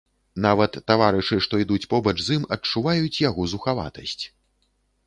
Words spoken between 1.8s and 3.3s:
побач з ім, адчуваюць